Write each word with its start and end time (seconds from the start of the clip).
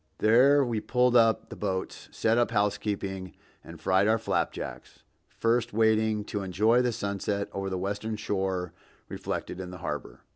There 0.17 0.65
we 0.65 0.79
pulled 0.79 1.15
up 1.15 1.49
the 1.49 1.55
boats, 1.55 2.09
set 2.11 2.39
up 2.39 2.49
housekeeping 2.49 3.35
and 3.63 3.79
fried 3.79 4.07
our 4.07 4.17
flapjacks, 4.17 5.03
first 5.29 5.73
waiting 5.73 6.23
to 6.23 6.41
enjoy 6.41 6.81
the 6.81 6.91
sunset 6.91 7.49
over 7.51 7.69
the 7.69 7.77
western 7.77 8.15
shore 8.15 8.73
reflected 9.09 9.59
in 9.59 9.69
the 9.69 9.77
harbor. 9.77 10.21